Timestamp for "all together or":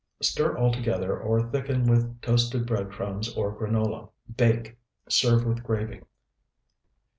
0.57-1.43